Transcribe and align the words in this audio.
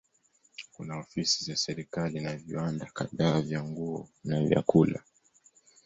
Kuna 0.71 0.97
ofisi 0.97 1.45
za 1.45 1.55
serikali 1.55 2.19
na 2.19 2.35
viwanda 2.35 2.89
kadhaa 2.93 3.41
vya 3.41 3.63
nguo 3.63 4.09
na 4.23 4.45
vyakula. 4.45 5.03